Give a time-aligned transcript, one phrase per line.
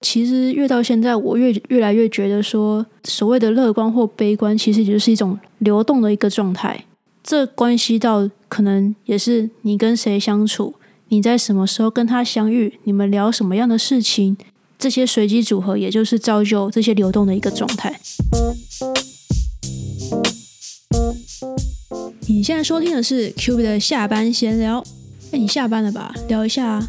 [0.00, 6.84] 其实越到现在，我越越来越觉得说，所谓的乐观或悲观，其实就是一种流动的一个状态。
[7.22, 10.74] 这关系到可能也是你跟谁相处，
[11.08, 14.36] 你在什么时候跟他相遇，你们聊什么样的事情，
[14.78, 18.00] 这些随机组合，也就是造就这些流动的一个状态。
[22.26, 24.82] 你现在收听的是 Q B 的下班闲聊。
[25.32, 26.14] 哎，你下班了吧？
[26.26, 26.82] 聊一下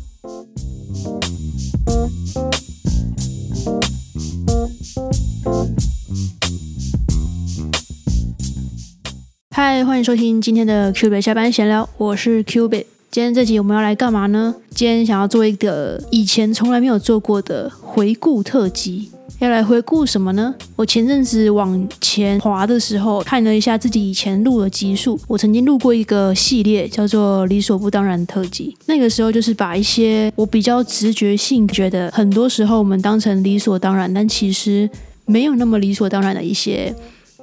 [9.74, 12.86] 嗨，欢迎收听今天的 Q B 下班闲聊，我是 Q B。
[13.10, 14.54] 今天这集我们要来干嘛呢？
[14.71, 19.10] 今天想要做一个以前从来没有做过的回顾特辑。
[19.39, 20.54] 要来回顾什么呢？
[20.76, 25.18] 我前阵子往前滑的时候，看了一下自己以前录的集数。
[25.26, 28.76] 我曾经录过一个系列，叫做“理所不当然”特辑。
[28.88, 34.90] 那个时候就是把一些我比较直觉性觉得很多时候我们当成理所当然，但其实
[35.23, 36.94] 没有那么理所当然的一些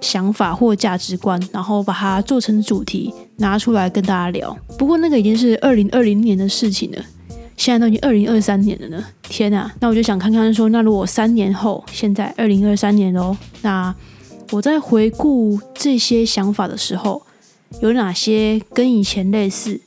[0.00, 4.56] 想法或价值观，然后把它做成主题拿出来跟大家聊。
[4.78, 6.98] 不过那个已经是二零二零年的事情了。
[7.56, 9.68] 现在都已经二零二三年了呢，天啊！
[9.80, 13.92] 那我就想看看说，那如果三年后，现在二零二三年哦，那
[14.52, 17.20] 我在回顾这些想法的时候，
[17.80, 19.80] 有哪些跟以前类似，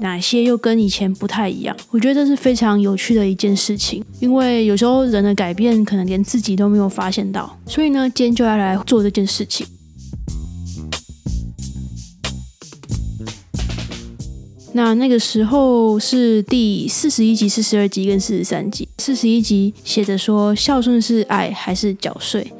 [0.00, 1.76] 哪些又跟以前不太一样？
[1.90, 9.66] 我觉得这是非常有趣的一件事情，因为有时候人的改变可能连自己都没有发现到，所以呢，今天就要来做这件事情。
[14.72, 18.86] 那那个时候是第四十一集、四十二集跟四十三集。
[18.98, 22.52] 四十一集写着说孝顺是爱还是缴税，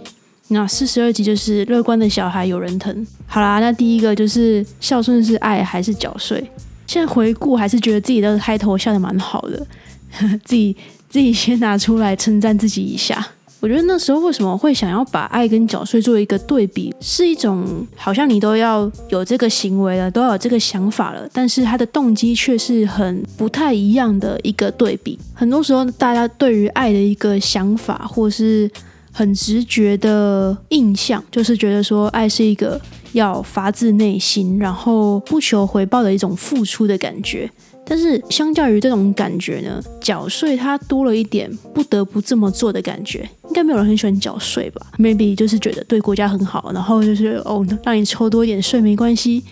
[0.48, 3.06] 那四十二集就是乐观的小孩有人疼。
[3.26, 6.42] 好啦，那第一个就是孝顺是爱还是缴税。
[6.88, 9.64] 现在回顾还是觉得自己的开头笑的蛮好的，
[10.42, 10.74] 自己
[11.08, 13.24] 自己先拿出来称赞自己一下。
[13.60, 25.18] 我觉得那时候为什么会想要把爱跟缴税做一个对比，是一种好像你都要有这个行为了，都要有这个想法了，但是他的动机却是很不太一样的一个对比。
[25.34, 28.70] 很多时候，大家对于爱的一个想法，或是
[29.10, 32.80] 很直觉的印象，就是觉得说爱是一个
[33.12, 37.50] 要发自内心，然后不求回报的一种付出的感觉。
[37.90, 43.26] 但是相较于这种感觉呢，缴税它多了一点不得不这么做的感觉。
[43.46, 49.42] 应该没有人很喜欢缴税吧？Maybe 就是觉得对国家很好，然后就是哦，让你抽多一点税没关系。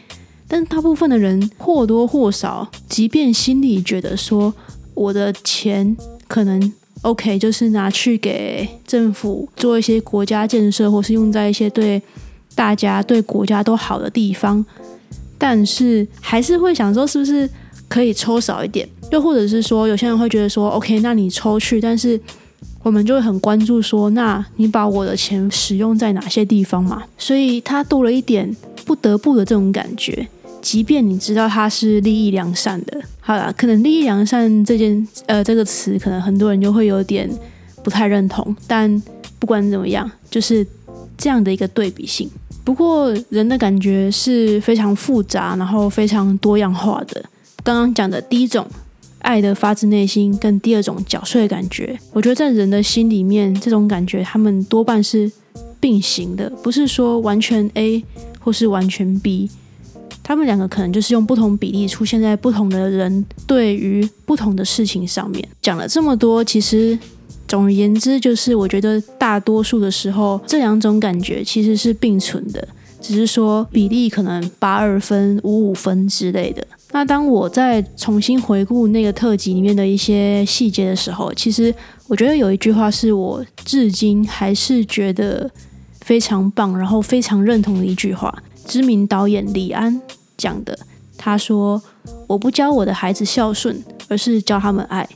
[0.47, 4.53] 但大部分的人或多或少，即便心里觉得说
[4.93, 5.97] 我的钱
[6.29, 12.01] 可能 OK，就是拿去给政府做一些国家建设，或是用在一些对
[12.57, 14.67] 大家、对国家都好的地方，
[15.39, 17.49] 但是还是会想说，是不是？
[17.89, 22.21] 可以抽少一点，又或者是说，有些人会觉得说，OK，那你抽去，但是
[22.83, 27.05] 我们就会很关注说，那你把我的钱使用在哪些地方嘛？
[27.17, 30.27] 所以它多了一点不得不的这种感觉，
[30.61, 33.01] 即便你知道它是利益良善的。
[33.21, 37.31] 好了，可能利益良善这件呃这个词，可能很多人就会有点
[37.85, 38.57] 不太认同。
[38.67, 39.01] 但
[39.39, 40.67] 不管怎么样，就是
[41.17, 42.29] 这样的一个对比性。
[42.67, 47.25] 不过人的感觉是非常复杂，然后非常多样化的。
[47.63, 48.67] 刚刚讲的第一种
[49.21, 55.31] 爱的发自内心，跟第二种缴税的感觉，我觉得在人的心里面，这种感觉他们多半是
[55.79, 58.05] 并行的，不是说完全 A
[58.41, 59.49] 或是完全 B，
[60.25, 65.49] 他们两个可能就是用不同比例出现在不同的人对于不同的事情上面。
[65.63, 66.99] 讲了这么多，其实
[67.49, 72.67] 总而言之，就是我觉得大多数的时候，这两种感觉其实是并存的，
[73.01, 76.67] 只是说比例可能八二分、五五分之类的。
[76.93, 81.75] 那当我在重新回顾那个特辑里面的一些细节的时候，其实
[82.07, 85.51] 我觉得有一句话是我至今还是觉得
[86.01, 88.43] 非常棒，然后非常认同的一句话。
[88.65, 90.01] 知名导演李安
[90.37, 90.77] 讲的，
[91.17, 91.81] 他说
[92.27, 95.09] ：“我不教我的孩子孝顺，而是教他们爱。”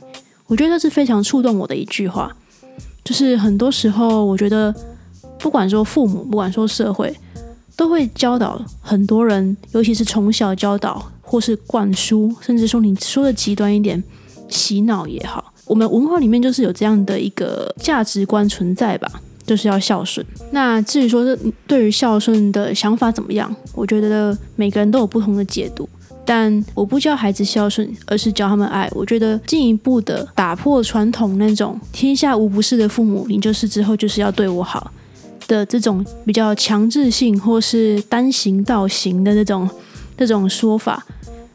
[0.51, 2.35] 我觉得这是非常触动我的一句话。
[3.03, 4.75] 就是很多时候，我觉得
[5.39, 7.15] 不管说父母，不管说社会，
[7.77, 11.09] 都会教导很多人，尤其是从小教导。
[11.23, 14.03] 或是灌输，甚至说你说的极端一点，
[14.49, 19.09] 洗脑也好，我们文化里面就是有这样的一个价值观存在吧，
[19.45, 20.25] 就是要孝顺。
[20.51, 25.87] 那至于说是对于孝顺的想法怎么样，我觉得每个人都有不同的解读。
[26.25, 28.89] 但我不教孩子孝顺，而是教他们爱。
[28.93, 34.91] 我觉得进一步的打破传统那种天下无不是的父母，你就是之后就是要对我好
[35.47, 39.69] 的这种比较强制性或是单行道行的那种
[40.15, 41.05] 这种说法。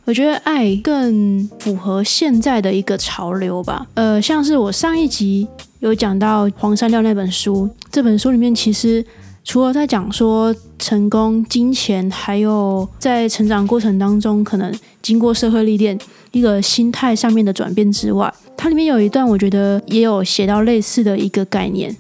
[0.05, 3.85] 我觉得爱更符合现在的一个潮流吧。
[3.95, 5.49] 呃，像是我上一集
[5.81, 9.05] 有讲到黄山料那本书，这本书里面其实
[9.47, 15.97] 除了在讲说成功、金钱，还有在成长过程当中可能经过社会历练
[16.33, 21.97] 一个心态上面的转变之外，它里面有一段我觉得也有写到类似的一个概念。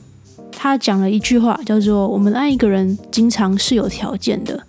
[0.51, 4.61] 他讲了一句话，叫做“我们爱一个人，经常是有条件的”。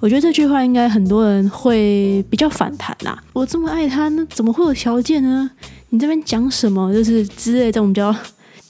[0.00, 3.16] 我觉得这句话应该很多人会比较反弹呐。
[3.32, 5.48] 我这么爱他，那怎么会有条件呢？
[5.90, 6.92] 你这边讲什么？
[6.92, 8.12] 就是之类这种比较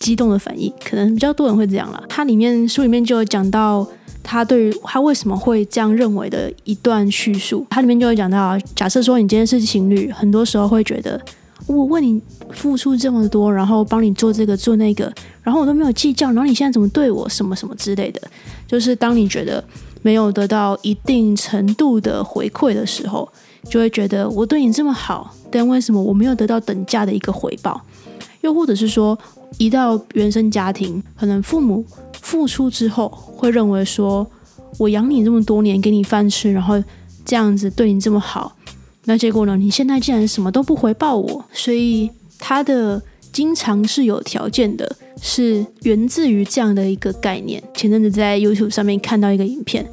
[0.01, 2.03] 激动的反应，可能比较多人会这样了。
[2.09, 3.87] 它里面书里面就有讲到
[4.25, 7.65] 他对于他为什么会这样认为的一段叙述。
[7.71, 11.21] 它里面就会讲到，假设说你今天是情侣，很多时候会觉得。
[11.67, 12.21] 我为你
[12.51, 18.21] 付出这么多，然后帮你做这个做那个，然后我都没有计较，然后你现在怎么对我什么什么之类的，
[18.67, 19.63] 就是当你觉得
[20.03, 23.31] 没有得到一定程度的回馈的时候，
[23.69, 27.81] 就会觉得我对你这么好，但为什么我没有得到等价的一个回报？
[28.41, 29.17] 又或者是说，
[29.59, 31.85] 一到原生家庭，可能父母
[32.21, 34.27] 付出之后，会认为说
[34.79, 36.83] 我养你这么多年，给你饭吃，然后
[37.25, 38.57] 这样子对你这么好。
[39.05, 39.57] 那结果呢？
[39.57, 43.03] 你现在竟然什么都不回报我，所以他的
[43.33, 47.63] 经常是有条件的，是源自于这样的一个概念。
[47.75, 49.91] 前阵子在 YouTube 上面看到一个影片，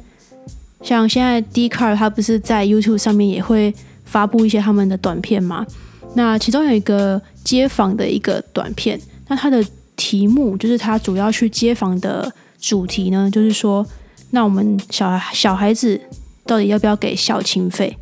[0.82, 5.66] 像现在 d c a r 他不是在 YouTube 上面也会发布一些他们的短片吗？
[6.14, 9.64] 那其中有一个街访的一个短片，那他的
[9.94, 13.86] 题目就是他主要去接访的主题呢，就是说，
[14.30, 16.00] 那我们小孩小孩子
[16.44, 17.96] 到底要不要给孝亲费？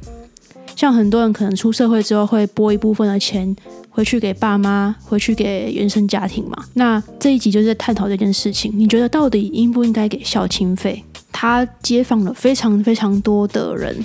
[0.75, 3.56] 像很多人可能出社会之后会拨一部分的钱
[3.88, 6.64] 回去给爸妈，回去给原生家庭嘛。
[6.75, 8.70] 那这一集就是在探讨这件事情。
[8.75, 11.02] 你觉得到底应不应该给孝亲费？
[11.32, 13.96] 他接访了非常非常多的人。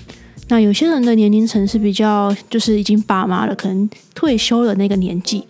[0.47, 5.41] 那有些人的年龄层是比较就是已经爸妈了，可能退休的那个年纪；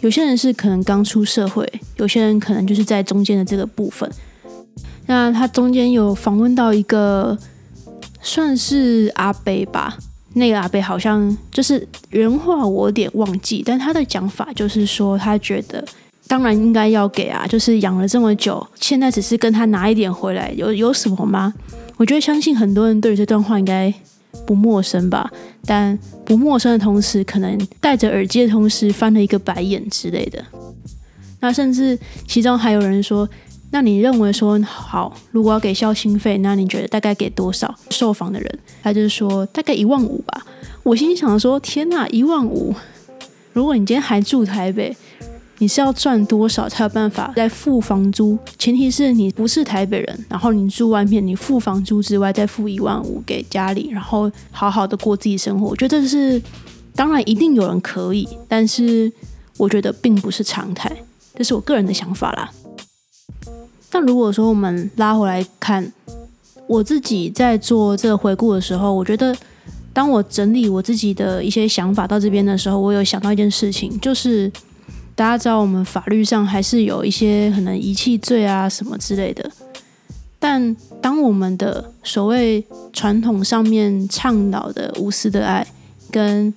[0.00, 1.64] 有些人是可能刚出社会；
[1.96, 4.10] 有些人可能就是在中间的这个部分。
[5.06, 7.36] 那他中间有访问到一个
[8.20, 9.98] 算是阿北吧。
[10.34, 15.84] 那个阿贝好像就是原话，我有点忘记，但他的讲法就是说，他觉得
[16.28, 21.52] 当然应该要给啊，就是养了这么久，现在只是跟他拿一点回来，有有什么吗？
[21.96, 23.92] 我觉得相信很多人对于这段话应该
[24.48, 25.30] 不陌生吧，
[25.66, 30.42] 但不陌生的同时，可能戴着耳机的同时翻了一个白眼之类的。
[31.40, 33.28] 那甚至其中还有人说。
[33.70, 37.74] 那你认为说好，如果要给孝心费，那你觉得大概给多少？
[37.90, 40.42] 受访的人他就是说大概一万五吧。
[40.82, 42.74] 我心想说天哪，一万五！
[43.52, 44.96] 如果你今天还住台北，
[45.60, 48.38] 你是要赚多少才有办法再付房租？
[48.58, 55.66] 前提是你不是台北人，然后你住外面，你付房租之外再付一万五给家里，然后好好的过自己生活。
[55.66, 56.40] 我觉得是
[56.94, 59.10] 当然一定有人可以，但是
[59.56, 60.90] 我觉得并不是常态，
[61.34, 62.50] 这是我个人的想法啦。
[63.90, 65.92] 但如果说我们拉回来看，
[66.68, 69.34] 我自己在做这个回顾的时候，我觉得
[69.92, 74.52] 当我整理我自己的一些想法到这边的时候，我有想到一件事情，就是
[75.18, 79.50] 大家知道我们法律上还是有一些可能遗弃罪啊什么之类的。
[80.38, 85.66] 但当我们的所谓传统上面倡导的无私的爱，
[86.12, 86.54] 跟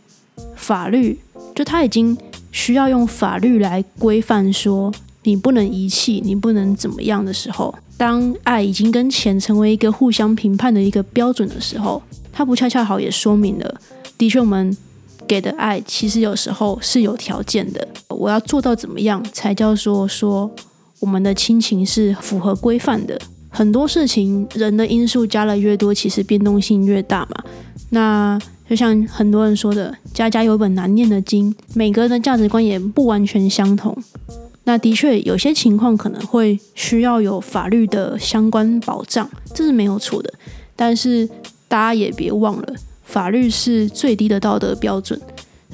[0.55, 1.19] 法律
[1.55, 2.15] 就他已经
[2.51, 4.93] 需要用法律来规范说。
[5.23, 12.01] 你不能遗弃，你不能怎么样的时候，当爱已经跟钱成为一个互相评判的一个标准的时候，
[12.33, 13.81] 它不恰恰好也说明了，
[14.18, 14.75] 的确我们
[15.31, 17.88] 给的爱其实有时候是有条件的。
[18.09, 20.52] 我要做到怎么样才叫做说
[21.00, 23.18] 我们的亲情是符合规范的？
[23.50, 27.45] 很多事情人的因素加了越多，其实变动性越大嘛。
[27.92, 28.38] 那
[28.69, 33.97] 就像很多人说的，家家有本难念的经，每个人的价值观也不完全相同。
[34.66, 40.33] 那的确有些情况可能会需要有法律的相关保障，这是没有错的。
[40.76, 41.26] 但是
[41.69, 42.76] 大家也别忘了，
[43.11, 45.19] 法律是最低的道德标准。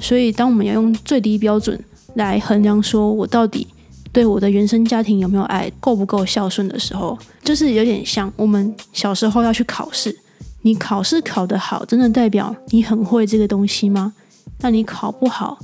[0.00, 1.78] 所以当我们要用最低标准
[2.14, 3.66] 来衡量，说我到底
[4.12, 10.14] 对我的原生家庭有没有爱，够不够孝顺的时候，就是有点像我们小时候要去考试。
[10.62, 14.12] 你考试考得好，真的代表你很会这个东西吗？
[14.60, 15.58] 那你考不好，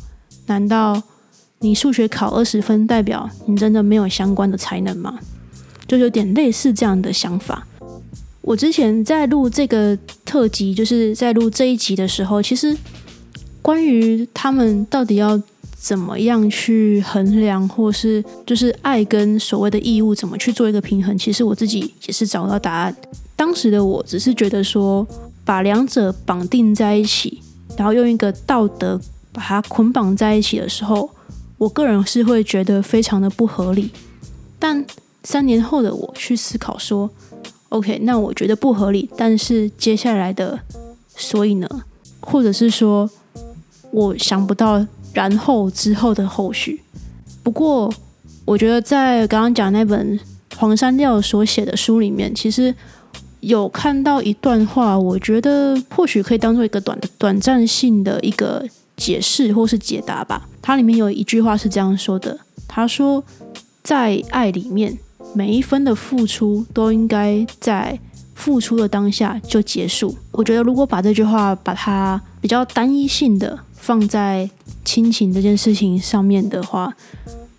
[0.47, 1.03] 难道？
[1.61, 5.19] 你数学考二十分，代表你真的没有相关的才能吗？
[5.89, 7.67] 就有点类似这样的想法。
[8.47, 12.77] 我之前在录这个特辑，就是在录这一集的时候，其实
[13.63, 15.41] 关于他们到底要
[15.75, 22.95] 怎么样去衡量，或是就是爱跟所谓的义务怎么去做一个平衡，其实我自己也是找到答案。
[23.35, 25.07] 当时的我只是觉得说，
[25.43, 27.41] 把两者绑定在一起，
[27.79, 29.01] 然后用一个道德
[29.33, 31.11] 把它捆绑在一起的时候。
[31.57, 33.89] 我个人是会觉得非常的不合理。
[34.59, 34.85] 但
[35.23, 37.09] 三年后的我去思考说
[37.75, 40.59] ，OK，那我觉得不合理，但是接下来的
[41.17, 41.69] 所以呢，
[42.21, 43.11] 或者是说
[43.91, 46.83] 我想不到然后之后的后续。
[47.43, 47.93] 不过
[48.45, 50.19] 我觉得在刚刚讲那本
[50.57, 52.75] 黄山料所写的书里面，其实。
[53.45, 58.67] 有看到一段话，我觉得或许可以当做一个短的短暂性的一个
[58.97, 60.49] 解释或是解答吧。
[60.63, 63.23] 它里面有一句话是这样说的：“他说，
[63.83, 64.97] 在爱里面，
[65.35, 67.99] 每一分的付出都应该在
[68.35, 74.49] 付出的当下就结束。”我觉得如果把这句话把它比较单一性的放在
[74.85, 76.93] 亲情这件事情上面的话，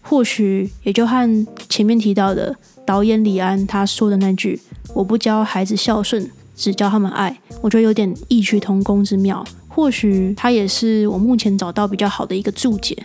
[0.01, 2.55] 或许也就和前面提到的
[2.85, 4.61] 导演李安他说的那句。
[4.93, 7.37] 我不教孩子孝顺，只教他们爱。
[7.61, 12.95] 我觉得有点异曲同工之妙，或许他也是我目前找到比较好的一个注解。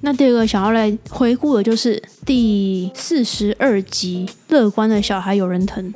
[0.00, 5.92] 那第二个想要来回顾的就是第四十二集《乐观的小孩有人疼》。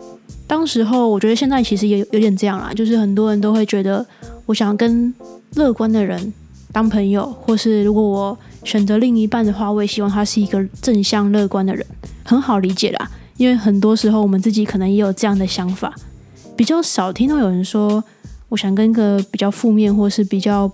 [0.46, 4.04] 当时候，我觉得现在其实也有点这样啦，就是很多人都会觉得，
[4.46, 5.14] 我想跟
[5.54, 6.32] 乐观的人
[6.72, 8.38] 当朋友，或是如果我。
[8.62, 11.86] 选择另一半的话，我也希望他是一个正向乐观的人，
[12.22, 13.10] 很好理解啦。
[13.38, 15.94] 因为很多时候我们自己可能也有这样的想法，
[16.54, 18.04] 比较少听到有人说
[18.50, 20.70] 我想跟一个比较负面或是比较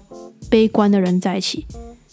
[0.51, 1.65] 悲观的人在一起。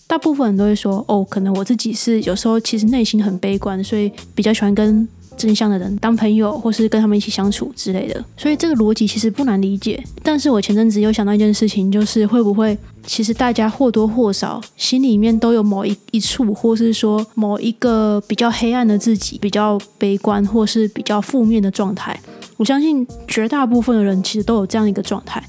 [0.08, 5.08] 大部分人都会说，哦，可能我自己是有时候其实内心很悲观，所以比较喜欢跟。
[5.36, 10.02] 正向的人当朋友，或是跟他们一起相处之类的，所以这个逻辑其实不难理解。
[10.22, 22.16] 但是我前阵子又想到一件事情，就是会不会其实大家或多或少心里面都有某一一处，或是说某一个比较黑暗的自己，比较悲观或是比较负面的状态。
[22.58, 25.44] 我相信绝大部分的人其实都有这样一个状态。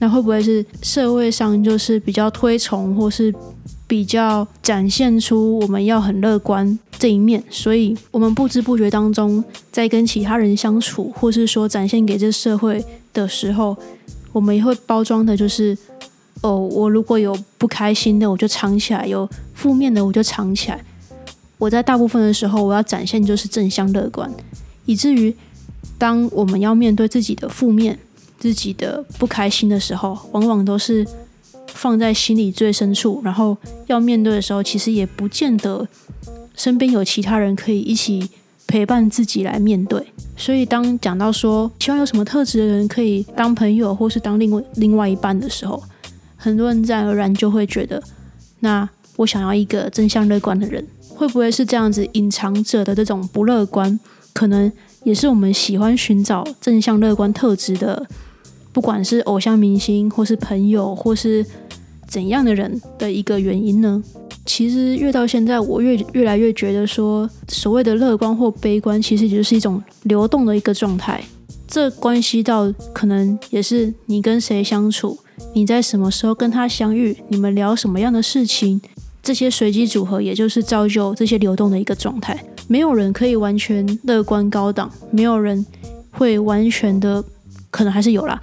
[0.00, 3.32] 那会不会是社会上就是比较推崇，或是？
[3.88, 9.42] 比较展现出我们要很乐观这一面，所以我们不知不觉当中，
[9.72, 13.74] 在跟其他人相处，或是说展现给这社会的时候，
[14.30, 15.76] 我们也会包装的，就是
[16.42, 20.84] 哦，我如果有不开心的，我就藏起来；有负面的，我就藏起来。
[21.56, 24.30] 我在大部分的时候，我要展现就是正向乐观，
[24.84, 25.34] 以至于
[25.96, 27.98] 当我们要面对自己的负面、
[28.38, 31.06] 自己的不开心的时候，往往都是。
[31.78, 33.56] 放在心里最深处，然后
[33.86, 35.86] 要面对的时候，其实也不见得
[36.56, 38.28] 身边有其他人可以一起
[38.66, 40.04] 陪伴自己来面对。
[40.36, 45.80] 所以，当讲到说希望有什么特质的人可以当朋友，或是当另外另外一半的时候，
[46.36, 48.02] 很多人自然而然就会觉得，
[48.58, 52.04] 那我想要一个正向乐观的人，会不会是这样子？
[52.14, 54.00] 隐藏者的这种不乐观，
[54.32, 54.70] 可能
[55.04, 58.04] 也是我们喜欢寻找正向乐观特质的，
[58.72, 61.46] 不管是偶像明星，或是朋友，或是。
[62.08, 64.02] 怎样的人的一个原因呢？
[64.46, 71.22] 其实越到现在，我越越来越觉得说，所谓的乐观或悲观，其实就是一种流动的一个状态。
[71.66, 75.18] 这关系到可能也是你跟谁相处，
[75.52, 78.80] 你在什么时候跟他相遇，你们聊什么样的事情，
[79.22, 82.42] 这些随机组合，也就是造就这些流动的一个状态。
[82.68, 85.64] 没有人可以完全乐观高档，没有人
[86.10, 87.22] 会完全的，
[87.70, 88.40] 可能还是有啦，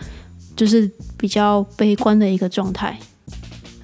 [0.55, 2.99] 就是比较悲观的一个状态。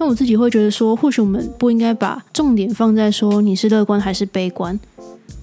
[0.02, 4.78] 那我自己会觉得说，或许我们不应该把重点放在说你是乐观还是悲观，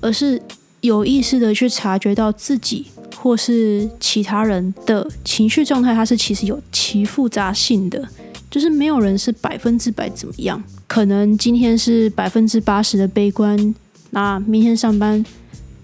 [0.00, 0.42] 而是
[0.80, 2.84] 有意识的去察觉到自己
[3.14, 8.04] 或是其他人的情绪状态，它是其实有其复杂性的，
[8.50, 13.72] 就是没有人是百分之百怎么样，可能今天是百分之八十的悲观，
[14.10, 15.24] 那明天上班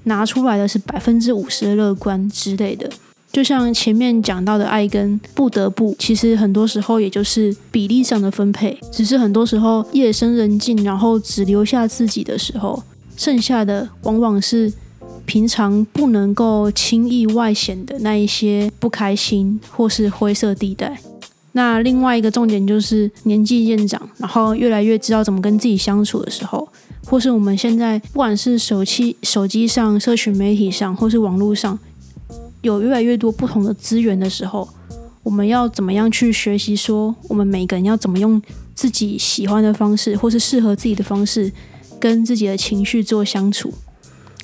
[0.02, 2.90] 拿出来的是百分之五十的乐观之类的。
[3.34, 8.78] 就像前面讲到的爱跟不得不，其实很多时候也就是比例上的分配。
[8.92, 12.80] 只是很多时候夜深人静，然后只留下自己的时候，
[13.16, 14.72] 剩下的往往是
[15.26, 20.96] 平常不能够轻易外显的那一些不开心或是灰色地带。
[21.50, 26.68] 那另外一个重点就是年纪渐长，然后越来越知道怎么跟自己相处的时候，
[27.04, 31.76] 或是我们现在不管是手机、手机上、社群媒体上，或是网络上。
[32.64, 34.66] 有越来越多不同的资源的时候，
[35.22, 36.74] 我们要怎么样去学习？
[36.74, 38.40] 说我们每个人要怎么用
[38.74, 41.52] 自己喜欢的方式，或是适合自己的方式，
[42.00, 43.72] 跟自己的情绪做相处。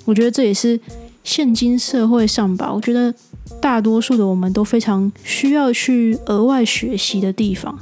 [0.04, 0.78] 我觉得这也是
[1.24, 3.12] 现今社会上吧，我觉得
[3.60, 7.78] 大多数的我们都非常需要去额外学习的地方。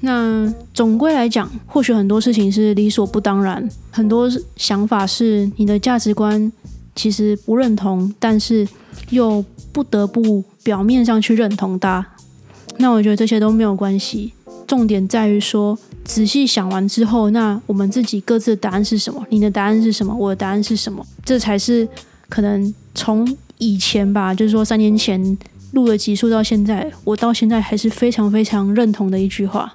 [0.00, 6.50] 那总归来讲，或许很多事情是理所不当然，很多想法是你的价值观
[6.94, 8.66] 其实不认同，但是
[9.10, 9.44] 又。
[9.72, 12.06] 不得不表面上去认同他，
[12.76, 14.34] 那我觉得这些都没有关系。
[14.66, 19.24] 重点在于说，仔细想完之后，那我们自己各自的答案是什么？
[19.30, 20.14] 你的答案是什么？
[20.14, 21.02] 我的答案是什么？
[21.24, 21.88] 这才是
[22.28, 25.38] 可能从以前吧，就是说三年前
[25.70, 29.74] 录的集数到现在，我到现在还是非常非常认同的一句话。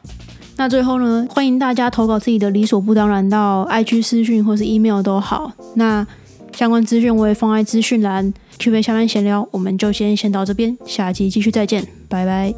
[0.57, 5.51] 那最后呢，欢迎大家投稿自己的理所不当然到 IG 私讯或是 email 都好。
[5.73, 6.05] 那
[6.57, 8.33] 相关资讯我也放在资讯栏。
[8.57, 12.51] Q&A 下面闲聊，我们就先先到这边，下集继续再见，拜拜。